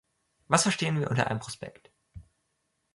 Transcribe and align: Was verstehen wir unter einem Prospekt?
Was 0.47 0.63
verstehen 0.63 0.99
wir 0.99 1.11
unter 1.11 1.27
einem 1.27 1.39
Prospekt? 1.39 1.91